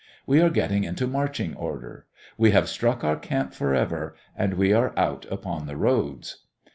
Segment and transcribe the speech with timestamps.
[0.25, 2.07] We are getting into marching order.
[2.35, 6.37] We have struck our camp forever and we are out upon the roads.